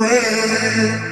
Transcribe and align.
Hey. 0.00 1.07